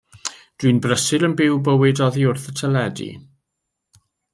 [0.63, 3.11] Dwi'n brysur yn byw bywyd oddi wrth y teledu.